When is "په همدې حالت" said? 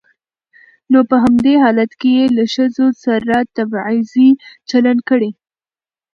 1.09-1.91